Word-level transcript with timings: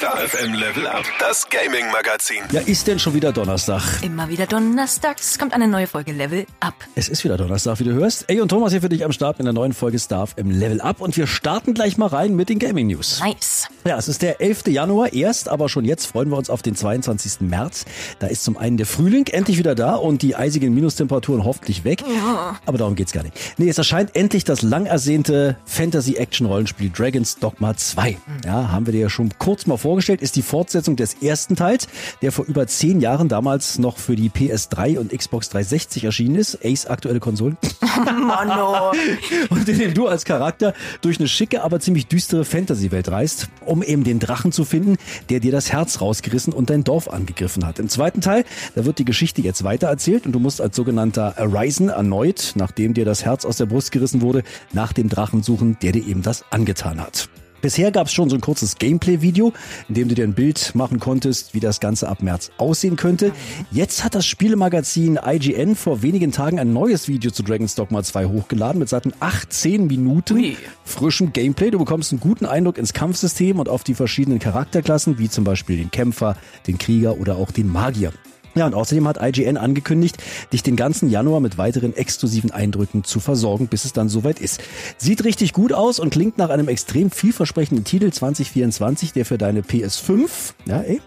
Star 0.00 0.16
FM 0.16 0.54
Level 0.54 0.86
Up, 0.86 1.04
das 1.18 1.46
Gaming 1.50 1.92
Magazin. 1.92 2.38
Ja, 2.52 2.62
ist 2.62 2.86
denn 2.86 2.98
schon 2.98 3.12
wieder 3.12 3.32
Donnerstag? 3.32 3.82
Immer 4.02 4.30
wieder 4.30 4.46
donnerstags 4.46 5.38
kommt 5.38 5.52
eine 5.52 5.68
neue 5.68 5.86
Folge 5.86 6.12
Level 6.12 6.46
Up. 6.60 6.72
Es 6.94 7.10
ist 7.10 7.22
wieder 7.22 7.36
Donnerstag, 7.36 7.80
wie 7.80 7.84
du 7.84 7.92
hörst. 7.92 8.24
Ey 8.28 8.40
und 8.40 8.48
Thomas 8.48 8.72
hier 8.72 8.80
für 8.80 8.88
dich 8.88 9.04
am 9.04 9.12
Start 9.12 9.40
in 9.40 9.44
der 9.44 9.52
neuen 9.52 9.74
Folge 9.74 9.98
Star 9.98 10.26
FM 10.26 10.52
Level 10.52 10.80
Up 10.80 11.02
und 11.02 11.18
wir 11.18 11.26
starten 11.26 11.74
gleich 11.74 11.98
mal 11.98 12.06
rein 12.06 12.34
mit 12.34 12.48
den 12.48 12.58
Gaming 12.58 12.86
News. 12.86 13.20
Nice. 13.22 13.68
Ja, 13.84 13.98
es 13.98 14.08
ist 14.08 14.22
der 14.22 14.40
11. 14.40 14.68
Januar 14.68 15.12
erst, 15.12 15.50
aber 15.50 15.68
schon 15.68 15.84
jetzt 15.84 16.06
freuen 16.06 16.30
wir 16.30 16.38
uns 16.38 16.48
auf 16.48 16.62
den 16.62 16.74
22. 16.74 17.42
März. 17.42 17.84
Da 18.20 18.28
ist 18.28 18.42
zum 18.42 18.56
einen 18.56 18.78
der 18.78 18.86
Frühling 18.86 19.26
endlich 19.26 19.58
wieder 19.58 19.74
da 19.74 19.96
und 19.96 20.22
die 20.22 20.34
eisigen 20.34 20.72
Minustemperaturen 20.72 21.44
hoffentlich 21.44 21.84
weg. 21.84 22.02
Ja. 22.08 22.58
Aber 22.64 22.78
darum 22.78 22.94
geht's 22.94 23.12
gar 23.12 23.22
nicht. 23.22 23.34
Nee, 23.58 23.68
es 23.68 23.76
erscheint 23.76 24.16
endlich 24.16 24.44
das 24.44 24.62
lang 24.62 24.86
ersehnte 24.86 25.58
Fantasy-Action-Rollenspiel 25.66 26.88
Dragon's 26.88 27.36
Dogma 27.36 27.76
2. 27.76 28.16
Ja, 28.46 28.70
haben 28.72 28.86
wir 28.86 28.92
dir 28.94 29.00
ja 29.00 29.10
schon 29.10 29.30
kurz 29.38 29.66
mal 29.66 29.76
vorgestellt, 29.90 30.22
ist 30.22 30.36
die 30.36 30.42
Fortsetzung 30.42 30.94
des 30.94 31.14
ersten 31.14 31.56
Teils, 31.56 31.88
der 32.22 32.30
vor 32.30 32.44
über 32.44 32.68
zehn 32.68 33.00
Jahren 33.00 33.28
damals 33.28 33.80
noch 33.80 33.98
für 33.98 34.14
die 34.14 34.30
PS3 34.30 35.00
und 35.00 35.10
Xbox 35.10 35.48
360 35.48 36.04
erschienen 36.04 36.36
ist. 36.36 36.64
Ace 36.64 36.86
aktuelle 36.86 37.18
Konsolen. 37.18 37.58
Mano. 38.04 38.92
und 39.50 39.68
in 39.68 39.78
dem 39.80 39.92
du 39.92 40.06
als 40.06 40.24
Charakter 40.24 40.74
durch 41.00 41.18
eine 41.18 41.26
schicke, 41.26 41.64
aber 41.64 41.80
ziemlich 41.80 42.06
düstere 42.06 42.44
Fantasy-Welt 42.44 43.10
reist, 43.10 43.48
um 43.66 43.82
eben 43.82 44.04
den 44.04 44.20
Drachen 44.20 44.52
zu 44.52 44.64
finden, 44.64 44.96
der 45.28 45.40
dir 45.40 45.50
das 45.50 45.72
Herz 45.72 46.00
rausgerissen 46.00 46.52
und 46.52 46.70
dein 46.70 46.84
Dorf 46.84 47.08
angegriffen 47.08 47.66
hat. 47.66 47.80
Im 47.80 47.88
zweiten 47.88 48.20
Teil, 48.20 48.44
da 48.76 48.84
wird 48.84 49.00
die 49.00 49.04
Geschichte 49.04 49.42
jetzt 49.42 49.64
weitererzählt 49.64 50.24
und 50.24 50.30
du 50.30 50.38
musst 50.38 50.60
als 50.60 50.76
sogenannter 50.76 51.36
Arisen 51.36 51.88
erneut, 51.88 52.52
nachdem 52.54 52.94
dir 52.94 53.04
das 53.04 53.24
Herz 53.24 53.44
aus 53.44 53.56
der 53.56 53.66
Brust 53.66 53.90
gerissen 53.90 54.20
wurde, 54.20 54.44
nach 54.72 54.92
dem 54.92 55.08
Drachen 55.08 55.42
suchen, 55.42 55.78
der 55.82 55.90
dir 55.90 56.06
eben 56.06 56.22
das 56.22 56.44
angetan 56.52 57.00
hat. 57.00 57.28
Bisher 57.62 57.90
gab 57.90 58.06
es 58.06 58.12
schon 58.12 58.30
so 58.30 58.36
ein 58.36 58.40
kurzes 58.40 58.76
Gameplay-Video, 58.76 59.52
in 59.88 59.94
dem 59.94 60.08
du 60.08 60.14
dir 60.14 60.24
ein 60.24 60.32
Bild 60.32 60.74
machen 60.74 60.98
konntest, 60.98 61.52
wie 61.52 61.60
das 61.60 61.80
Ganze 61.80 62.08
ab 62.08 62.22
März 62.22 62.50
aussehen 62.56 62.96
könnte. 62.96 63.32
Jetzt 63.70 64.02
hat 64.02 64.14
das 64.14 64.26
Spielemagazin 64.26 65.18
IGN 65.22 65.76
vor 65.76 66.02
wenigen 66.02 66.32
Tagen 66.32 66.58
ein 66.58 66.72
neues 66.72 67.06
Video 67.08 67.30
zu 67.30 67.42
Dragon's 67.42 67.74
Dogma 67.74 68.02
2 68.02 68.26
hochgeladen 68.26 68.78
mit 68.78 68.88
satten 68.88 69.12
18 69.20 69.86
Minuten 69.86 70.38
Ui. 70.38 70.56
frischem 70.84 71.32
Gameplay. 71.32 71.70
Du 71.70 71.78
bekommst 71.78 72.12
einen 72.12 72.20
guten 72.20 72.46
Eindruck 72.46 72.78
ins 72.78 72.92
Kampfsystem 72.92 73.58
und 73.58 73.68
auf 73.68 73.84
die 73.84 73.94
verschiedenen 73.94 74.38
Charakterklassen, 74.38 75.18
wie 75.18 75.28
zum 75.28 75.44
Beispiel 75.44 75.76
den 75.76 75.90
Kämpfer, 75.90 76.36
den 76.66 76.78
Krieger 76.78 77.18
oder 77.18 77.36
auch 77.36 77.50
den 77.50 77.68
Magier. 77.68 78.12
Ja, 78.54 78.66
und 78.66 78.74
außerdem 78.74 79.06
hat 79.06 79.18
IGN 79.22 79.56
angekündigt, 79.56 80.16
dich 80.52 80.62
den 80.62 80.76
ganzen 80.76 81.08
Januar 81.08 81.40
mit 81.40 81.58
weiteren 81.58 81.96
exklusiven 81.96 82.50
Eindrücken 82.50 83.04
zu 83.04 83.20
versorgen, 83.20 83.68
bis 83.68 83.84
es 83.84 83.92
dann 83.92 84.08
soweit 84.08 84.40
ist. 84.40 84.60
Sieht 84.96 85.24
richtig 85.24 85.52
gut 85.52 85.72
aus 85.72 85.98
und 86.00 86.10
klingt 86.10 86.38
nach 86.38 86.50
einem 86.50 86.68
extrem 86.68 87.10
vielversprechenden 87.10 87.84
Titel 87.84 88.10
2024, 88.10 89.12
der 89.12 89.24
für 89.24 89.38
deine 89.38 89.60
PS5, 89.62 90.28
ja, 90.66 90.80
ey, 90.82 91.00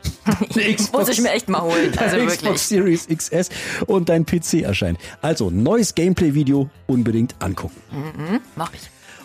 Muss 0.94 1.10
ich 1.10 1.22
mir 1.22 1.32
echt 1.32 1.50
mal 1.50 1.62
holen. 1.62 1.92
Also 2.04 2.18
Xbox 2.18 2.72
wirklich. 2.72 3.08
Series 3.08 3.08
XS 3.08 3.50
und 3.88 4.10
dein 4.10 4.26
PC 4.26 4.62
erscheint. 4.64 5.00
Also, 5.22 5.50
neues 5.50 5.96
Gameplay-Video 5.96 6.70
unbedingt 6.86 7.36
angucken. 7.40 7.76
Mach 8.56 8.74
ich. 8.74 8.82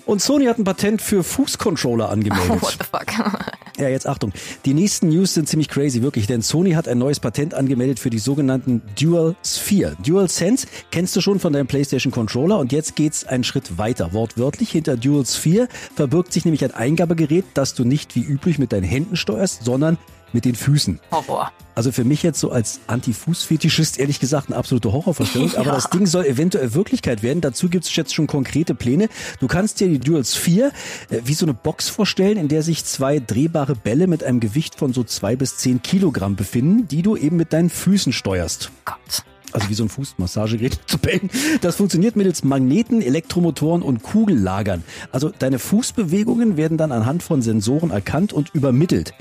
Und 0.06 0.22
Sony 0.22 0.46
hat 0.46 0.58
ein 0.58 0.64
Patent 0.64 1.02
für 1.02 1.22
Fußcontroller 1.22 2.08
angemeldet. 2.10 2.62
What 2.62 2.78
the 2.78 2.84
fuck? 2.84 3.67
Ja, 3.78 3.88
jetzt 3.88 4.08
Achtung. 4.08 4.32
Die 4.64 4.74
nächsten 4.74 5.08
News 5.08 5.34
sind 5.34 5.48
ziemlich 5.48 5.68
crazy, 5.68 6.02
wirklich, 6.02 6.26
denn 6.26 6.42
Sony 6.42 6.72
hat 6.72 6.88
ein 6.88 6.98
neues 6.98 7.20
Patent 7.20 7.54
angemeldet 7.54 8.00
für 8.00 8.10
die 8.10 8.18
sogenannten 8.18 8.82
Dual 9.00 9.36
Sphere. 9.44 9.96
Dual 10.04 10.28
Sense 10.28 10.66
kennst 10.90 11.14
du 11.14 11.20
schon 11.20 11.38
von 11.38 11.52
deinem 11.52 11.68
PlayStation 11.68 12.12
Controller 12.12 12.58
und 12.58 12.72
jetzt 12.72 12.96
geht's 12.96 13.24
einen 13.24 13.44
Schritt 13.44 13.78
weiter. 13.78 14.12
Wortwörtlich 14.12 14.72
hinter 14.72 14.96
Dual 14.96 15.24
Sphere 15.24 15.68
verbirgt 15.94 16.32
sich 16.32 16.44
nämlich 16.44 16.64
ein 16.64 16.74
Eingabegerät, 16.74 17.44
das 17.54 17.74
du 17.74 17.84
nicht 17.84 18.16
wie 18.16 18.24
üblich 18.24 18.58
mit 18.58 18.72
deinen 18.72 18.82
Händen 18.82 19.14
steuerst, 19.14 19.64
sondern 19.64 19.96
mit 20.32 20.44
den 20.44 20.54
Füßen. 20.54 21.00
Horror. 21.10 21.50
Also 21.74 21.92
für 21.92 22.04
mich 22.04 22.22
jetzt 22.22 22.40
so 22.40 22.50
als 22.50 22.80
Anti-Fuß-Fetischist 22.88 23.98
ehrlich 24.00 24.18
gesagt 24.20 24.48
eine 24.48 24.56
absolute 24.56 24.92
Horrorvorstellung. 24.92 25.54
Aber 25.56 25.66
Ja. 25.66 25.74
das 25.74 25.90
Ding 25.90 26.06
soll 26.06 26.24
eventuell 26.26 26.74
Wirklichkeit 26.74 27.22
werden. 27.22 27.40
Dazu 27.40 27.68
gibt's 27.68 27.94
jetzt 27.94 28.14
schon 28.14 28.26
konkrete 28.26 28.74
Pläne. 28.74 29.08
Du 29.40 29.46
kannst 29.46 29.80
dir 29.80 29.88
die 29.88 29.98
Dual 30.00 30.24
Sphere 30.24 30.72
äh, 31.10 31.20
wie 31.24 31.34
so 31.34 31.46
eine 31.46 31.54
Box 31.54 31.88
vorstellen, 31.88 32.36
in 32.36 32.48
der 32.48 32.62
sich 32.62 32.84
zwei 32.84 33.20
drehbare 33.20 33.74
Bälle 33.76 34.06
mit 34.06 34.24
einem 34.24 34.40
Gewicht 34.40 34.74
von 34.74 34.92
so 34.92 35.04
zwei 35.04 35.36
bis 35.36 35.56
zehn 35.58 35.82
Kilogramm 35.82 36.36
befinden, 36.36 36.88
die 36.88 37.02
du 37.02 37.16
eben 37.16 37.36
mit 37.36 37.52
deinen 37.52 37.70
Füßen 37.70 38.12
steuerst. 38.12 38.70
Gott. 38.84 39.24
Also 39.52 39.68
wie 39.68 39.74
so 39.74 39.84
ein 39.84 39.88
Fußmassagegerät 39.88 40.78
zu 40.86 40.98
Bällen. 40.98 41.30
Das 41.60 41.76
funktioniert 41.76 42.16
mittels 42.16 42.44
Magneten, 42.44 43.02
Elektromotoren 43.02 43.82
und 43.82 44.02
Kugellagern. 44.02 44.84
Also 45.12 45.30
deine 45.36 45.58
Fußbewegungen 45.58 46.56
werden 46.56 46.78
dann 46.78 46.92
anhand 46.92 47.22
von 47.22 47.42
Sensoren 47.42 47.90
erkannt 47.90 48.32
und 48.32 48.54
übermittelt. 48.54 49.14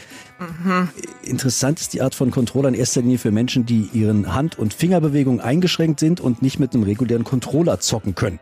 Interessant 1.24 1.80
ist 1.80 1.94
die 1.94 2.02
Art 2.02 2.14
von 2.14 2.30
Controller 2.30 2.70
in 2.70 2.76
erster 2.76 3.02
Linie 3.02 3.18
für 3.18 3.32
Menschen, 3.32 3.66
die 3.66 3.90
ihren 3.92 4.36
Hand- 4.36 4.60
und 4.60 4.74
Fingerbewegungen 4.74 5.42
eingeschränkt 5.42 6.00
sind 6.00 6.20
und 6.22 6.44
nicht 6.44 6.60
mit 6.60 6.74
einem 6.74 6.84
regulären 6.84 7.24
Controller 7.24 7.80
zocken 7.80 8.14
können. 8.14 8.40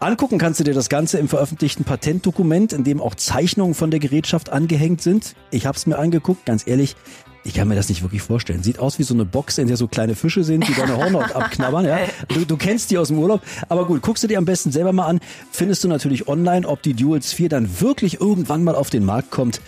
Angucken 0.00 0.38
kannst 0.38 0.58
du 0.58 0.64
dir 0.64 0.74
das 0.74 0.88
Ganze 0.88 1.18
im 1.18 1.28
veröffentlichten 1.28 1.84
Patentdokument, 1.84 2.72
in 2.72 2.82
dem 2.82 3.00
auch 3.00 3.14
Zeichnungen 3.14 3.74
von 3.74 3.90
der 3.90 4.00
Gerätschaft 4.00 4.50
angehängt 4.50 5.00
sind. 5.00 5.36
Ich 5.52 5.66
habe 5.66 5.76
es 5.76 5.86
mir 5.86 5.98
angeguckt, 5.98 6.44
ganz 6.44 6.66
ehrlich. 6.66 6.96
Ich 7.48 7.54
kann 7.54 7.66
mir 7.66 7.76
das 7.76 7.88
nicht 7.88 8.02
wirklich 8.02 8.20
vorstellen. 8.20 8.62
Sieht 8.62 8.78
aus 8.78 8.98
wie 8.98 9.04
so 9.04 9.14
eine 9.14 9.24
Box, 9.24 9.56
in 9.56 9.68
der 9.68 9.78
so 9.78 9.88
kleine 9.88 10.14
Fische 10.14 10.44
sind, 10.44 10.68
die 10.68 10.74
deine 10.74 10.98
Hornhaut 10.98 11.32
abknabbern. 11.34 11.86
Ja? 11.86 12.00
Du, 12.28 12.44
du 12.44 12.58
kennst 12.58 12.90
die 12.90 12.98
aus 12.98 13.08
dem 13.08 13.18
Urlaub. 13.18 13.40
Aber 13.70 13.86
gut, 13.86 14.02
guckst 14.02 14.22
du 14.22 14.28
dir 14.28 14.36
am 14.36 14.44
besten 14.44 14.70
selber 14.70 14.92
mal 14.92 15.06
an. 15.06 15.18
Findest 15.50 15.82
du 15.82 15.88
natürlich 15.88 16.28
online, 16.28 16.68
ob 16.68 16.82
die 16.82 16.92
Dual 16.92 17.22
Sphere 17.22 17.48
dann 17.48 17.80
wirklich 17.80 18.20
irgendwann 18.20 18.64
mal 18.64 18.74
auf 18.74 18.90
den 18.90 19.02
Markt 19.02 19.30
kommt. 19.30 19.62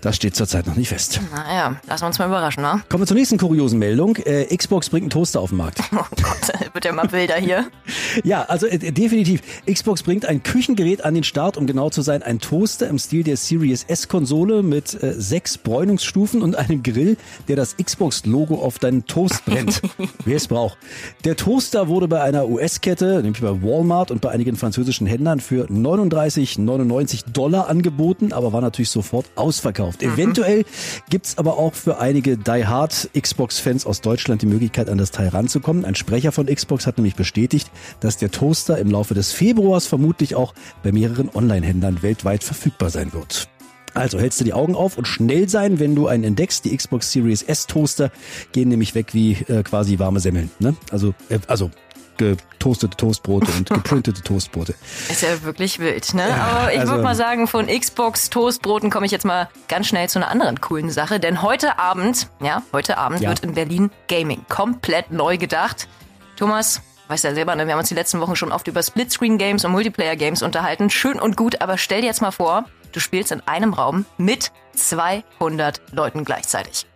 Das 0.00 0.16
steht 0.16 0.34
zurzeit 0.34 0.66
noch 0.66 0.74
nicht 0.74 0.88
fest. 0.88 1.20
Naja, 1.32 1.76
lassen 1.86 2.02
wir 2.02 2.06
uns 2.08 2.18
mal 2.18 2.26
überraschen, 2.26 2.62
ne? 2.62 2.82
Kommen 2.88 3.02
wir 3.02 3.06
zur 3.06 3.16
nächsten 3.16 3.38
kuriosen 3.38 3.78
Meldung. 3.78 4.16
Äh, 4.16 4.54
Xbox 4.56 4.90
bringt 4.90 5.04
einen 5.04 5.10
Toaster 5.10 5.40
auf 5.40 5.50
den 5.50 5.58
Markt. 5.58 5.80
Oh 5.92 6.04
Gott, 6.22 6.74
wird 6.74 6.84
ja 6.84 6.92
mal 6.92 7.10
wilder 7.12 7.36
hier. 7.36 7.66
Ja, 8.24 8.42
also 8.42 8.66
äh, 8.66 8.78
definitiv. 8.78 9.42
Xbox 9.70 10.02
bringt 10.02 10.26
ein 10.26 10.42
Küchengerät 10.42 11.04
an 11.04 11.14
den 11.14 11.24
Start, 11.24 11.56
um 11.56 11.66
genau 11.66 11.90
zu 11.90 12.02
sein, 12.02 12.22
ein 12.22 12.38
Toaster 12.38 12.88
im 12.88 12.98
Stil 12.98 13.24
der 13.24 13.36
Series 13.36 13.84
S-Konsole 13.84 14.62
mit 14.62 15.02
äh, 15.02 15.14
sechs 15.18 15.58
Bräunungsstufen 15.58 16.42
und 16.42 16.56
einem 16.56 16.82
Grill, 16.82 17.16
der 17.48 17.56
das 17.56 17.76
Xbox-Logo 17.76 18.56
auf 18.56 18.78
deinen 18.78 19.06
Toast 19.06 19.44
brennt. 19.44 19.82
Wer 20.24 20.36
es 20.36 20.48
braucht. 20.48 20.78
Der 21.24 21.36
Toaster 21.36 21.88
wurde 21.88 22.08
bei 22.08 22.22
einer 22.22 22.48
US-Kette, 22.48 23.22
nämlich 23.22 23.42
bei 23.42 23.62
Walmart 23.62 24.10
und 24.10 24.20
bei 24.20 24.30
einigen 24.30 24.56
französischen 24.56 25.06
Händlern 25.06 25.40
für 25.40 25.66
39,99 25.66 27.32
Dollar 27.32 27.68
angeboten, 27.68 28.32
aber 28.32 28.52
war 28.52 28.60
natürlich 28.60 28.90
sofort 28.90 29.26
ausverkauft. 29.34 30.02
Eventuell 30.02 30.64
gibt's 31.10 31.38
aber 31.38 31.58
auch 31.58 31.74
für 31.74 31.98
einige 31.98 32.36
Die 32.36 32.66
Hard 32.66 33.10
Xbox-Fans 33.18 33.86
aus 33.86 34.00
Deutschland 34.00 34.42
die 34.42 34.46
Möglichkeit, 34.46 34.88
an 34.88 34.98
das 34.98 35.10
Teil 35.10 35.28
ranzukommen. 35.28 35.84
Ein 35.84 35.94
Sprecher 35.94 36.32
von 36.32 36.46
Xbox 36.46 36.86
hat 36.86 36.98
nämlich 36.98 37.16
bestätigt, 37.16 37.70
dass 38.00 38.05
der 38.16 38.30
Toaster 38.30 38.78
im 38.78 38.90
Laufe 38.90 39.14
des 39.14 39.32
Februars 39.32 39.86
vermutlich 39.86 40.34
auch 40.36 40.54
bei 40.84 40.92
mehreren 40.92 41.28
Online-Händlern 41.34 42.02
weltweit 42.02 42.44
verfügbar 42.44 42.90
sein 42.90 43.12
wird. 43.12 43.48
Also 43.94 44.18
hältst 44.20 44.40
du 44.40 44.44
die 44.44 44.52
Augen 44.52 44.74
auf 44.76 44.98
und 44.98 45.08
schnell 45.08 45.48
sein, 45.48 45.80
wenn 45.80 45.94
du 45.94 46.06
einen 46.06 46.22
entdeckst. 46.22 46.64
Die 46.66 46.76
Xbox 46.76 47.10
Series 47.12 47.42
S 47.42 47.66
Toaster 47.66 48.10
gehen 48.52 48.68
nämlich 48.68 48.94
weg 48.94 49.14
wie 49.14 49.32
äh, 49.48 49.62
quasi 49.62 49.98
warme 49.98 50.20
Semmeln. 50.20 50.50
Ne? 50.58 50.76
Also, 50.92 51.14
äh, 51.30 51.38
also 51.48 51.70
getoastete 52.18 52.96
Toastbrote 52.96 53.50
und 53.56 53.68
geprintete 53.74 54.22
Toastbrote. 54.22 54.74
Ist 55.10 55.22
ja 55.22 55.42
wirklich 55.42 55.78
wild, 55.78 56.14
ne? 56.14 56.24
Aber 56.34 56.72
ich 56.72 56.80
also- 56.80 56.92
würde 56.92 57.04
mal 57.04 57.14
sagen, 57.14 57.46
von 57.46 57.66
Xbox 57.66 58.30
Toastbroten 58.30 58.90
komme 58.90 59.06
ich 59.06 59.12
jetzt 59.12 59.24
mal 59.24 59.48
ganz 59.68 59.86
schnell 59.86 60.08
zu 60.08 60.18
einer 60.18 60.28
anderen 60.30 60.60
coolen 60.60 60.90
Sache. 60.90 61.20
Denn 61.20 61.42
heute 61.42 61.78
Abend, 61.78 62.28
ja, 62.42 62.62
heute 62.72 62.98
Abend 62.98 63.20
Ja. 63.20 63.30
wird 63.30 63.40
in 63.40 63.54
Berlin 63.54 63.90
Gaming 64.08 64.42
komplett 64.48 65.10
neu 65.10 65.36
gedacht. 65.38 65.88
Thomas, 66.36 66.82
weißt 67.08 67.24
ja 67.24 67.34
selber, 67.34 67.54
ne? 67.54 67.66
wir 67.66 67.72
haben 67.72 67.80
uns 67.80 67.88
die 67.88 67.94
letzten 67.94 68.20
Wochen 68.20 68.36
schon 68.36 68.52
oft 68.52 68.66
über 68.68 68.82
Splitscreen-Games 68.82 69.64
und 69.64 69.72
Multiplayer-Games 69.72 70.42
unterhalten. 70.42 70.90
Schön 70.90 71.20
und 71.20 71.36
gut, 71.36 71.60
aber 71.60 71.78
stell 71.78 72.00
dir 72.00 72.06
jetzt 72.06 72.22
mal 72.22 72.30
vor, 72.30 72.64
du 72.92 73.00
spielst 73.00 73.32
in 73.32 73.40
einem 73.46 73.72
Raum 73.74 74.04
mit 74.18 74.52
200 74.74 75.80
Leuten 75.92 76.24
gleichzeitig. 76.24 76.86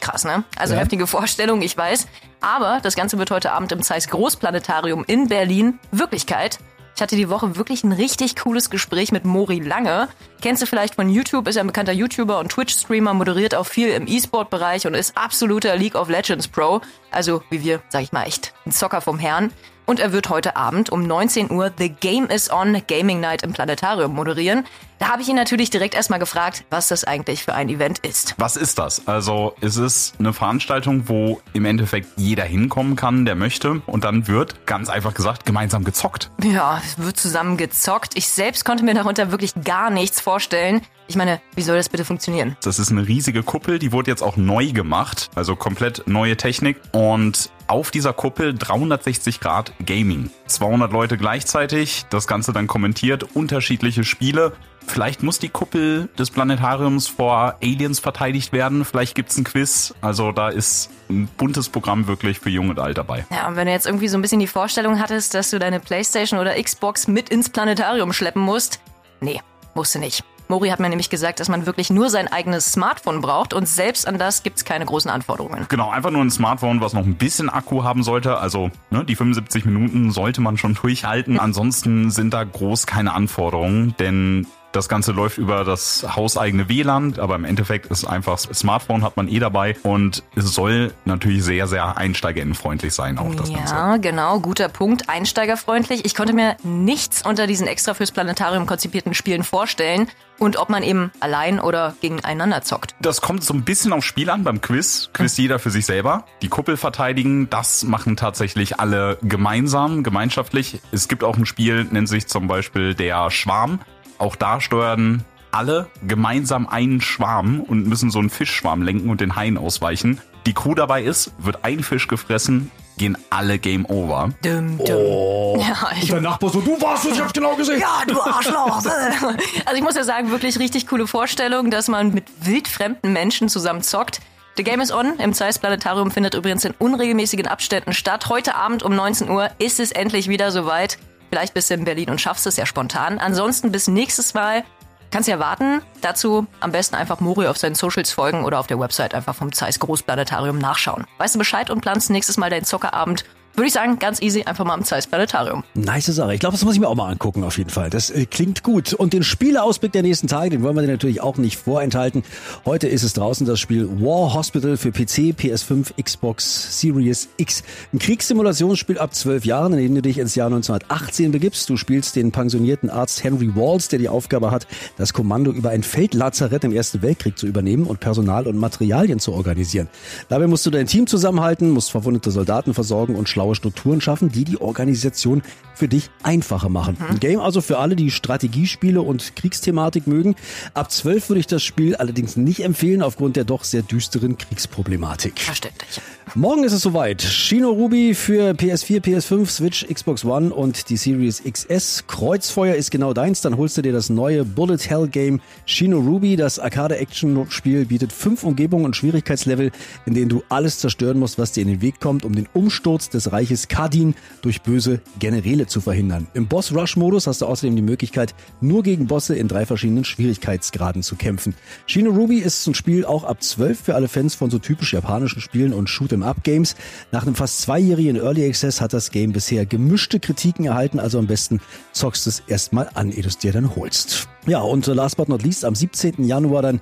Krass, 0.00 0.24
ne? 0.24 0.44
Also 0.56 0.74
Ja. 0.74 0.80
heftige 0.80 1.06
Vorstellung, 1.06 1.62
ich 1.62 1.76
weiß. 1.76 2.06
Aber 2.40 2.80
das 2.82 2.94
Ganze 2.96 3.18
wird 3.18 3.30
heute 3.30 3.52
Abend 3.52 3.72
im 3.72 3.82
Zeiss 3.82 4.08
Großplanetarium 4.08 5.04
in 5.06 5.28
Berlin 5.28 5.78
Wirklichkeit. 5.90 6.58
Ich 6.94 7.00
hatte 7.00 7.16
die 7.16 7.30
Woche 7.30 7.56
wirklich 7.56 7.84
ein 7.84 7.92
richtig 7.92 8.36
cooles 8.36 8.68
Gespräch 8.68 9.12
mit 9.12 9.24
Mori 9.24 9.60
Lange. 9.60 10.08
Kennst 10.42 10.62
du 10.62 10.66
vielleicht 10.66 10.96
von 10.96 11.08
YouTube, 11.08 11.48
ist 11.48 11.56
ein 11.56 11.66
bekannter 11.66 11.92
YouTuber 11.92 12.38
und 12.38 12.50
Twitch-Streamer, 12.50 13.14
moderiert 13.14 13.54
auch 13.54 13.66
viel 13.66 13.88
im 13.88 14.06
E-Sport-Bereich 14.06 14.86
und 14.86 14.94
ist 14.94 15.16
absoluter 15.16 15.74
League 15.76 15.94
of 15.94 16.08
Legends 16.08 16.48
Pro. 16.48 16.82
Also, 17.10 17.42
wie 17.50 17.64
wir, 17.64 17.82
sag 17.88 18.02
ich 18.02 18.12
mal, 18.12 18.24
echt 18.24 18.52
ein 18.66 18.72
Zocker 18.72 19.00
vom 19.00 19.18
Herrn. 19.18 19.52
Und 19.86 20.00
er 20.00 20.12
wird 20.12 20.28
heute 20.28 20.56
Abend 20.56 20.90
um 20.90 21.06
19 21.06 21.50
Uhr 21.50 21.70
The 21.76 21.88
Game 21.88 22.26
is 22.26 22.50
On 22.50 22.80
Gaming 22.86 23.20
Night 23.20 23.42
im 23.42 23.52
Planetarium 23.52 24.14
moderieren. 24.14 24.64
Da 24.98 25.08
habe 25.08 25.22
ich 25.22 25.28
ihn 25.28 25.34
natürlich 25.34 25.70
direkt 25.70 25.94
erstmal 25.94 26.20
gefragt, 26.20 26.64
was 26.70 26.86
das 26.86 27.02
eigentlich 27.02 27.42
für 27.42 27.54
ein 27.54 27.68
Event 27.68 27.98
ist. 27.98 28.36
Was 28.38 28.56
ist 28.56 28.78
das? 28.78 29.08
Also 29.08 29.54
ist 29.60 29.76
es 29.76 30.12
eine 30.20 30.32
Veranstaltung, 30.32 31.08
wo 31.08 31.40
im 31.52 31.64
Endeffekt 31.64 32.08
jeder 32.16 32.44
hinkommen 32.44 32.94
kann, 32.94 33.24
der 33.24 33.34
möchte 33.34 33.82
und 33.86 34.04
dann 34.04 34.28
wird, 34.28 34.64
ganz 34.64 34.88
einfach 34.88 35.14
gesagt, 35.14 35.44
gemeinsam 35.44 35.82
gezockt. 35.82 36.30
Ja, 36.42 36.80
es 36.84 36.98
wird 36.98 37.16
zusammen 37.16 37.56
gezockt. 37.56 38.16
Ich 38.16 38.28
selbst 38.28 38.64
konnte 38.64 38.84
mir 38.84 38.94
darunter 38.94 39.32
wirklich 39.32 39.54
gar 39.64 39.90
nichts 39.90 40.20
vorstellen. 40.20 40.82
Ich 41.08 41.16
meine, 41.16 41.40
wie 41.56 41.62
soll 41.62 41.76
das 41.76 41.88
bitte 41.88 42.04
funktionieren? 42.04 42.56
Das 42.62 42.78
ist 42.78 42.92
eine 42.92 43.06
riesige 43.06 43.42
Kuppel, 43.42 43.80
die 43.80 43.90
wurde 43.90 44.10
jetzt 44.10 44.22
auch 44.22 44.36
neu 44.36 44.72
gemacht, 44.72 45.30
also 45.34 45.56
komplett 45.56 46.06
neue 46.06 46.36
Technik 46.36 46.80
und 46.92 47.50
auf 47.72 47.90
dieser 47.90 48.12
Kuppel 48.12 48.52
360 48.52 49.40
Grad 49.40 49.72
Gaming. 49.86 50.30
200 50.46 50.92
Leute 50.92 51.16
gleichzeitig, 51.16 52.04
das 52.10 52.26
Ganze 52.26 52.52
dann 52.52 52.66
kommentiert, 52.66 53.34
unterschiedliche 53.34 54.04
Spiele. 54.04 54.52
Vielleicht 54.86 55.22
muss 55.22 55.38
die 55.38 55.48
Kuppel 55.48 56.10
des 56.18 56.30
Planetariums 56.30 57.08
vor 57.08 57.56
Aliens 57.62 57.98
verteidigt 57.98 58.52
werden, 58.52 58.84
vielleicht 58.84 59.14
gibt's 59.14 59.38
ein 59.38 59.44
Quiz. 59.44 59.94
Also 60.02 60.32
da 60.32 60.50
ist 60.50 60.90
ein 61.08 61.28
buntes 61.38 61.70
Programm 61.70 62.06
wirklich 62.08 62.40
für 62.40 62.50
Jung 62.50 62.68
und 62.68 62.78
Alt 62.78 62.98
dabei. 62.98 63.24
Ja, 63.30 63.48
und 63.48 63.56
wenn 63.56 63.66
du 63.66 63.72
jetzt 63.72 63.86
irgendwie 63.86 64.08
so 64.08 64.18
ein 64.18 64.22
bisschen 64.22 64.40
die 64.40 64.46
Vorstellung 64.46 65.00
hattest, 65.00 65.32
dass 65.32 65.48
du 65.48 65.58
deine 65.58 65.80
Playstation 65.80 66.40
oder 66.40 66.62
Xbox 66.62 67.08
mit 67.08 67.30
ins 67.30 67.48
Planetarium 67.48 68.12
schleppen 68.12 68.42
musst, 68.42 68.80
nee, 69.20 69.40
musst 69.74 69.94
du 69.94 69.98
nicht. 69.98 70.22
Mori 70.52 70.68
hat 70.68 70.80
mir 70.80 70.90
nämlich 70.90 71.08
gesagt, 71.08 71.40
dass 71.40 71.48
man 71.48 71.64
wirklich 71.64 71.88
nur 71.88 72.10
sein 72.10 72.28
eigenes 72.28 72.72
Smartphone 72.72 73.22
braucht 73.22 73.54
und 73.54 73.66
selbst 73.66 74.06
an 74.06 74.18
das 74.18 74.42
gibt's 74.42 74.66
keine 74.66 74.84
großen 74.84 75.10
Anforderungen. 75.10 75.64
Genau, 75.70 75.88
einfach 75.88 76.10
nur 76.10 76.20
ein 76.20 76.30
Smartphone, 76.30 76.82
was 76.82 76.92
noch 76.92 77.06
ein 77.06 77.14
bisschen 77.14 77.48
Akku 77.48 77.84
haben 77.84 78.02
sollte. 78.02 78.36
Also 78.36 78.70
ne, 78.90 79.02
die 79.02 79.16
75 79.16 79.64
Minuten 79.64 80.10
sollte 80.10 80.42
man 80.42 80.58
schon 80.58 80.74
durchhalten. 80.74 81.40
Ansonsten 81.40 82.10
sind 82.10 82.34
da 82.34 82.44
groß 82.44 82.86
keine 82.86 83.14
Anforderungen, 83.14 83.94
denn 83.98 84.46
das 84.72 84.88
Ganze 84.88 85.12
läuft 85.12 85.38
über 85.38 85.64
das 85.64 86.04
hauseigene 86.16 86.68
WLAN, 86.68 87.18
aber 87.18 87.36
im 87.36 87.44
Endeffekt 87.44 87.86
ist 87.86 88.04
einfach 88.04 88.38
Smartphone 88.38 89.04
hat 89.04 89.16
man 89.16 89.28
eh 89.28 89.38
dabei 89.38 89.76
und 89.82 90.22
es 90.34 90.54
soll 90.54 90.92
natürlich 91.04 91.44
sehr, 91.44 91.66
sehr 91.66 91.96
einsteigerinnenfreundlich 91.96 92.94
sein, 92.94 93.18
auch 93.18 93.34
das 93.34 93.50
ja, 93.50 93.56
Ganze. 93.58 93.74
Ja, 93.74 93.96
genau, 93.98 94.40
guter 94.40 94.68
Punkt. 94.68 95.08
Einsteigerfreundlich. 95.08 96.04
Ich 96.04 96.14
konnte 96.14 96.32
mir 96.32 96.56
nichts 96.62 97.24
unter 97.24 97.46
diesen 97.46 97.66
extra 97.66 97.94
fürs 97.94 98.12
Planetarium 98.12 98.66
konzipierten 98.66 99.14
Spielen 99.14 99.44
vorstellen 99.44 100.08
und 100.38 100.56
ob 100.56 100.70
man 100.70 100.82
eben 100.82 101.12
allein 101.20 101.60
oder 101.60 101.94
gegeneinander 102.00 102.62
zockt. 102.62 102.94
Das 103.00 103.20
kommt 103.20 103.44
so 103.44 103.54
ein 103.54 103.62
bisschen 103.62 103.92
aufs 103.92 104.06
Spiel 104.06 104.30
an 104.30 104.42
beim 104.42 104.60
Quiz. 104.60 105.10
Quiz 105.12 105.36
jeder 105.36 105.58
für 105.58 105.70
sich 105.70 105.86
selber. 105.86 106.24
Die 106.40 106.48
Kuppel 106.48 106.76
verteidigen, 106.76 107.48
das 107.50 107.84
machen 107.84 108.16
tatsächlich 108.16 108.80
alle 108.80 109.18
gemeinsam, 109.22 110.02
gemeinschaftlich. 110.02 110.80
Es 110.90 111.08
gibt 111.08 111.22
auch 111.22 111.36
ein 111.36 111.46
Spiel, 111.46 111.84
nennt 111.84 112.08
sich 112.08 112.26
zum 112.26 112.48
Beispiel 112.48 112.94
der 112.94 113.30
Schwarm. 113.30 113.80
Auch 114.22 114.36
da 114.36 114.60
steuern 114.60 115.24
alle 115.50 115.88
gemeinsam 116.06 116.68
einen 116.68 117.00
Schwarm 117.00 117.58
und 117.60 117.88
müssen 117.88 118.12
so 118.12 118.20
einen 118.20 118.30
Fischschwarm 118.30 118.80
lenken 118.80 119.10
und 119.10 119.20
den 119.20 119.34
Haien 119.34 119.58
ausweichen. 119.58 120.20
Die 120.46 120.52
Crew 120.52 120.76
dabei 120.76 121.02
ist, 121.02 121.32
wird 121.38 121.64
ein 121.64 121.82
Fisch 121.82 122.06
gefressen, 122.06 122.70
gehen 122.98 123.18
alle 123.30 123.58
Game 123.58 123.84
Over. 123.84 124.30
Dum, 124.44 124.78
dum. 124.78 124.96
Oh. 124.96 125.56
Ja, 125.60 125.90
ich, 126.00 126.08
Der 126.08 126.20
Nachbar 126.20 126.50
so, 126.50 126.60
du 126.60 126.80
warst 126.80 127.04
es, 127.04 127.14
ich 127.14 127.20
hab's 127.20 127.32
genau 127.32 127.56
gesehen. 127.56 127.80
ja, 127.80 128.02
du 128.06 128.20
Arschloch. 128.22 128.76
also 129.64 129.76
ich 129.76 129.82
muss 129.82 129.96
ja 129.96 130.04
sagen, 130.04 130.30
wirklich 130.30 130.56
richtig 130.60 130.86
coole 130.86 131.08
Vorstellung, 131.08 131.72
dass 131.72 131.88
man 131.88 132.14
mit 132.14 132.26
wildfremden 132.42 133.12
Menschen 133.12 133.48
zusammen 133.48 133.82
zockt. 133.82 134.20
The 134.56 134.62
Game 134.62 134.80
is 134.80 134.92
On 134.92 135.18
im 135.18 135.34
Zeiss 135.34 135.58
Planetarium 135.58 136.12
findet 136.12 136.34
übrigens 136.34 136.64
in 136.64 136.74
unregelmäßigen 136.78 137.48
Abständen 137.48 137.92
statt. 137.92 138.28
Heute 138.28 138.54
Abend 138.54 138.84
um 138.84 138.94
19 138.94 139.28
Uhr 139.30 139.50
ist 139.58 139.80
es 139.80 139.90
endlich 139.90 140.28
wieder 140.28 140.52
soweit. 140.52 140.98
Vielleicht 141.32 141.54
bist 141.54 141.70
du 141.70 141.74
in 141.74 141.84
Berlin 141.84 142.10
und 142.10 142.20
schaffst 142.20 142.46
es 142.46 142.58
ja 142.58 142.66
spontan. 142.66 143.18
Ansonsten 143.18 143.72
bis 143.72 143.88
nächstes 143.88 144.34
Mal. 144.34 144.64
Kannst 145.10 145.30
ja 145.30 145.38
warten. 145.38 145.80
Dazu 146.02 146.46
am 146.60 146.72
besten 146.72 146.94
einfach 146.94 147.20
Mori 147.20 147.46
auf 147.46 147.56
seinen 147.56 147.74
Socials 147.74 148.12
folgen 148.12 148.44
oder 148.44 148.60
auf 148.60 148.66
der 148.66 148.78
Website 148.78 149.14
einfach 149.14 149.34
vom 149.34 149.50
Zeiss 149.50 149.78
Großplanetarium 149.78 150.58
nachschauen. 150.58 151.06
Weißt 151.16 151.34
du 151.34 151.38
Bescheid 151.38 151.70
und 151.70 151.80
planst 151.80 152.10
nächstes 152.10 152.36
Mal 152.36 152.50
deinen 152.50 152.66
Zockerabend? 152.66 153.24
Würde 153.54 153.66
ich 153.66 153.74
sagen, 153.74 153.98
ganz 153.98 154.22
easy, 154.22 154.44
einfach 154.44 154.64
mal 154.64 154.72
am 154.72 154.82
Zeiss 154.82 155.06
Planetarium. 155.06 155.62
Nice 155.74 156.06
Sache. 156.06 156.32
Ich 156.32 156.40
glaube, 156.40 156.54
das 156.54 156.64
muss 156.64 156.72
ich 156.72 156.80
mir 156.80 156.88
auch 156.88 156.94
mal 156.94 157.10
angucken, 157.10 157.44
auf 157.44 157.58
jeden 157.58 157.68
Fall. 157.68 157.90
Das 157.90 158.08
äh, 158.08 158.24
klingt 158.24 158.62
gut. 158.62 158.94
Und 158.94 159.12
den 159.12 159.22
Spieleausblick 159.22 159.92
der 159.92 160.00
nächsten 160.00 160.26
Tage, 160.26 160.48
den 160.48 160.62
wollen 160.62 160.74
wir 160.74 160.80
dir 160.80 160.88
natürlich 160.88 161.20
auch 161.20 161.36
nicht 161.36 161.58
vorenthalten. 161.58 162.22
Heute 162.64 162.88
ist 162.88 163.02
es 163.02 163.12
draußen 163.12 163.46
das 163.46 163.60
Spiel 163.60 163.86
War 164.00 164.32
Hospital 164.32 164.78
für 164.78 164.90
PC, 164.90 165.36
PS5, 165.38 166.02
Xbox 166.02 166.80
Series 166.80 167.28
X. 167.36 167.62
Ein 167.92 167.98
Kriegssimulationsspiel 167.98 168.98
ab 168.98 169.14
zwölf 169.14 169.44
Jahren, 169.44 169.74
in 169.74 169.80
dem 169.80 169.94
du 169.96 170.00
dich 170.00 170.16
ins 170.16 170.34
Jahr 170.34 170.46
1918 170.46 171.30
begibst. 171.30 171.68
Du 171.68 171.76
spielst 171.76 172.16
den 172.16 172.32
pensionierten 172.32 172.88
Arzt 172.88 173.22
Henry 173.22 173.54
Walls, 173.54 173.88
der 173.88 173.98
die 173.98 174.08
Aufgabe 174.08 174.50
hat, 174.50 174.66
das 174.96 175.12
Kommando 175.12 175.52
über 175.52 175.68
ein 175.70 175.82
Feldlazarett 175.82 176.64
im 176.64 176.72
Ersten 176.72 177.02
Weltkrieg 177.02 177.36
zu 177.36 177.46
übernehmen 177.46 177.86
und 177.86 178.00
Personal 178.00 178.46
und 178.46 178.56
Materialien 178.56 179.18
zu 179.18 179.34
organisieren. 179.34 179.88
Dabei 180.30 180.46
musst 180.46 180.64
du 180.64 180.70
dein 180.70 180.86
Team 180.86 181.06
zusammenhalten, 181.06 181.70
musst 181.70 181.90
verwundete 181.90 182.30
Soldaten 182.30 182.72
versorgen 182.72 183.14
und 183.14 183.28
schlaue 183.42 183.54
Strukturen 183.56 184.00
schaffen, 184.00 184.28
die 184.28 184.44
die 184.44 184.60
Organisation 184.60 185.42
für 185.74 185.88
dich 185.88 186.10
einfacher 186.22 186.68
machen. 186.68 186.96
Ein 187.00 187.18
Game 187.18 187.40
also 187.40 187.60
für 187.60 187.78
alle, 187.78 187.96
die 187.96 188.12
Strategiespiele 188.12 189.02
und 189.02 189.34
Kriegsthematik 189.34 190.06
mögen. 190.06 190.36
Ab 190.74 190.92
12 190.92 191.30
würde 191.30 191.40
ich 191.40 191.46
das 191.48 191.64
Spiel 191.64 191.96
allerdings 191.96 192.36
nicht 192.36 192.60
empfehlen, 192.60 193.02
aufgrund 193.02 193.34
der 193.34 193.44
doch 193.44 193.64
sehr 193.64 193.82
düsteren 193.82 194.38
Kriegsproblematik. 194.38 195.40
Verständlich. 195.40 196.00
Morgen 196.34 196.64
ist 196.64 196.72
es 196.72 196.82
soweit. 196.82 197.20
Shino 197.20 197.70
Ruby 197.70 198.14
für 198.14 198.52
PS4, 198.52 199.00
PS5, 199.00 199.46
Switch, 199.46 199.86
Xbox 199.86 200.24
One 200.24 200.54
und 200.54 200.88
die 200.88 200.96
Series 200.96 201.42
XS. 201.42 202.04
Kreuzfeuer 202.06 202.74
ist 202.74 202.90
genau 202.90 203.12
deins. 203.12 203.40
Dann 203.40 203.56
holst 203.56 203.76
du 203.76 203.82
dir 203.82 203.92
das 203.92 204.08
neue 204.08 204.44
Bullet 204.44 204.78
Hell 204.88 205.08
Game 205.08 205.40
Shino 205.66 205.98
Ruby. 205.98 206.36
Das 206.36 206.58
Arcade-Action-Spiel 206.58 207.86
bietet 207.86 208.12
fünf 208.12 208.44
Umgebungen 208.44 208.84
und 208.84 208.96
Schwierigkeitslevel, 208.96 209.72
in 210.06 210.14
denen 210.14 210.28
du 210.28 210.42
alles 210.48 210.78
zerstören 210.78 211.18
musst, 211.18 211.38
was 211.38 211.52
dir 211.52 211.62
in 211.62 211.68
den 211.68 211.82
Weg 211.82 212.00
kommt, 212.00 212.24
um 212.24 212.34
den 212.34 212.48
Umsturz 212.54 213.10
des 213.10 213.31
Reiches 213.32 213.68
Kadin 213.68 214.14
durch 214.42 214.62
böse 214.62 215.00
Generäle 215.18 215.66
zu 215.66 215.80
verhindern. 215.80 216.26
Im 216.34 216.46
Boss-Rush-Modus 216.46 217.26
hast 217.26 217.40
du 217.40 217.46
außerdem 217.46 217.74
die 217.74 217.82
Möglichkeit, 217.82 218.34
nur 218.60 218.82
gegen 218.82 219.06
Bosse 219.06 219.34
in 219.34 219.48
drei 219.48 219.66
verschiedenen 219.66 220.04
Schwierigkeitsgraden 220.04 221.02
zu 221.02 221.16
kämpfen. 221.16 221.54
Shino 221.86 222.10
Ruby 222.10 222.38
ist 222.38 222.66
ein 222.66 222.74
Spiel 222.74 223.04
auch 223.04 223.24
ab 223.24 223.42
12 223.42 223.80
für 223.80 223.94
alle 223.94 224.08
Fans 224.08 224.34
von 224.34 224.50
so 224.50 224.58
typisch 224.58 224.92
japanischen 224.92 225.40
Spielen 225.40 225.72
und 225.72 225.88
Shoot'em-up-Games. 225.88 226.76
Nach 227.10 227.22
einem 227.22 227.34
fast 227.34 227.62
zweijährigen 227.62 228.16
Early 228.16 228.46
Access 228.46 228.80
hat 228.80 228.92
das 228.92 229.10
Game 229.10 229.32
bisher 229.32 229.66
gemischte 229.66 230.20
Kritiken 230.20 230.66
erhalten, 230.66 231.00
also 231.00 231.18
am 231.18 231.26
besten 231.26 231.60
zockst 231.92 232.26
es 232.26 232.40
erstmal 232.46 232.88
an, 232.94 233.10
ehe 233.10 233.22
du 233.22 233.28
es 233.28 233.38
dir 233.38 233.52
dann 233.52 233.74
holst. 233.74 234.28
Ja, 234.46 234.60
und 234.60 234.86
last 234.88 235.16
but 235.16 235.28
not 235.28 235.42
least, 235.42 235.64
am 235.64 235.74
17. 235.74 236.24
Januar 236.24 236.62
dann 236.62 236.80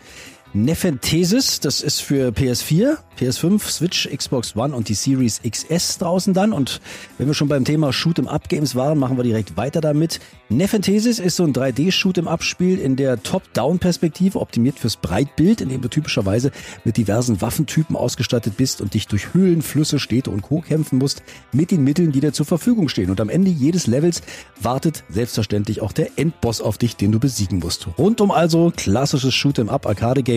Nephenthesis, 0.52 1.60
das 1.60 1.80
ist 1.80 2.02
für 2.02 2.30
PS4, 2.30 2.96
PS5, 3.20 3.60
Switch, 3.68 4.08
Xbox 4.08 4.56
One 4.56 4.74
und 4.74 4.88
die 4.88 4.94
Series 4.94 5.40
XS 5.48 5.98
draußen 5.98 6.34
dann. 6.34 6.52
Und 6.52 6.80
wenn 7.18 7.28
wir 7.28 7.34
schon 7.34 7.46
beim 7.46 7.64
Thema 7.64 7.90
Shoot'em 7.90 8.26
Up 8.26 8.48
Games 8.48 8.74
waren, 8.74 8.98
machen 8.98 9.16
wir 9.16 9.22
direkt 9.22 9.56
weiter 9.56 9.80
damit. 9.80 10.18
Nephenthesis 10.48 11.20
ist 11.20 11.36
so 11.36 11.44
ein 11.44 11.52
3D 11.52 11.92
Shoot'em 11.92 12.26
Up 12.26 12.42
Spiel 12.42 12.80
in 12.80 12.96
der 12.96 13.22
Top-Down-Perspektive, 13.22 14.40
optimiert 14.40 14.80
fürs 14.80 14.96
Breitbild, 14.96 15.60
in 15.60 15.68
dem 15.68 15.82
du 15.82 15.88
typischerweise 15.88 16.50
mit 16.84 16.96
diversen 16.96 17.40
Waffentypen 17.40 17.94
ausgestattet 17.94 18.56
bist 18.56 18.80
und 18.80 18.94
dich 18.94 19.06
durch 19.06 19.32
Höhlen, 19.32 19.62
Flüsse, 19.62 20.00
Städte 20.00 20.30
und 20.30 20.42
Co. 20.42 20.62
kämpfen 20.62 20.98
musst, 20.98 21.22
mit 21.52 21.70
den 21.70 21.84
Mitteln, 21.84 22.10
die 22.10 22.20
dir 22.20 22.32
zur 22.32 22.46
Verfügung 22.46 22.88
stehen. 22.88 23.10
Und 23.10 23.20
am 23.20 23.28
Ende 23.28 23.50
jedes 23.50 23.86
Levels 23.86 24.22
wartet 24.60 25.04
selbstverständlich 25.10 25.80
auch 25.80 25.92
der 25.92 26.18
Endboss 26.18 26.60
auf 26.60 26.76
dich, 26.76 26.96
den 26.96 27.12
du 27.12 27.20
besiegen 27.20 27.60
musst. 27.60 27.86
Rundum 27.98 28.32
also 28.32 28.72
klassisches 28.74 29.34
Shoot'em 29.34 29.68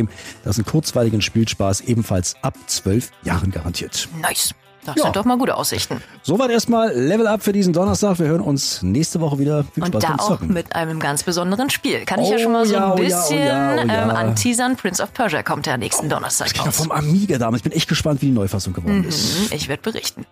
Game, 0.07 0.09
das 0.43 0.57
einen 0.57 0.65
kurzweiligen 0.65 1.21
Spielspaß 1.21 1.81
ebenfalls 1.81 2.35
ab 2.41 2.55
zwölf 2.67 3.11
Jahren 3.23 3.51
garantiert. 3.51 4.07
Nice. 4.21 4.53
Das 4.85 4.97
Ja. 4.97 5.03
sind 5.03 5.15
doch 5.15 5.23
mal 5.23 5.37
gute 5.37 5.55
Aussichten. 5.55 6.01
Soweit 6.23 6.51
erstmal 6.51 6.91
Level 6.93 7.25
Up 7.25 7.41
für 7.41 7.53
diesen 7.53 7.71
Donnerstag. 7.71 8.19
Wir 8.19 8.25
hören 8.27 8.41
uns 8.41 8.81
nächste 8.83 9.21
Woche 9.21 9.39
wieder. 9.39 9.63
Viel 9.73 9.81
Und 9.83 9.89
Spaß 9.91 10.01
da 10.01 10.09
beim 10.09 10.19
auch 10.19 10.39
mit 10.41 10.75
einem 10.75 10.99
ganz 10.99 11.23
besonderen 11.23 11.69
Spiel. 11.69 12.03
Kann 12.03 12.19
ich 12.19 12.27
ja 12.29 12.35
Oh 12.35 12.39
schon 12.39 12.51
mal 12.51 12.65
so 12.65 12.75
ein 12.75 12.81
oh 12.83 12.85
ja, 12.87 12.91
oh 12.93 12.95
bisschen 12.97 13.39
ja, 13.39 13.75
oh 13.75 13.87
ja. 13.87 14.03
ähm, 14.03 14.09
anteasern. 14.09 14.75
Prince 14.75 15.01
of 15.01 15.13
Persia 15.13 15.41
kommt 15.41 15.67
ja 15.67 15.77
nächsten 15.77 16.09
Donnerstag 16.09 16.53
Ja, 16.57 16.63
raus. 16.63 16.75
vom 16.75 16.91
Amiga 16.91 17.37
damals. 17.37 17.59
Ich 17.59 17.63
bin 17.63 17.71
echt 17.71 17.87
gespannt, 17.87 18.21
wie 18.21 18.25
die 18.25 18.31
Neufassung 18.33 18.73
geworden 18.73 19.05
ist. 19.05 19.53
Ich 19.53 19.69
werde 19.69 19.83
berichten. 19.83 20.25